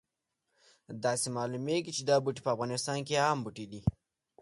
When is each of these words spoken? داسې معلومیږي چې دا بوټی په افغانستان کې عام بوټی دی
داسې 1.03 1.27
معلومیږي 1.37 1.91
چې 1.97 2.03
دا 2.09 2.15
بوټی 2.23 2.41
په 2.43 2.51
افغانستان 2.55 2.97
کې 3.07 3.21
عام 3.25 3.37
بوټی 3.43 3.65
دی 3.71 3.81